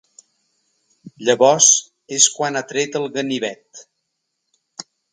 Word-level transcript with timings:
Llavors 1.27 1.69
és 2.19 2.27
quan 2.39 2.57
ha 2.57 2.65
tret 2.73 3.01
el 3.03 3.09
ganivet. 3.21 3.87